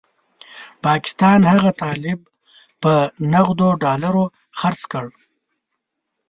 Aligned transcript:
پاکستان 0.85 1.39
هغه 1.51 1.71
طالب 1.81 2.19
په 2.81 2.93
نغدو 3.33 3.69
ډالرو 3.83 4.25
خرڅ 4.59 4.81
کړ. 4.91 5.05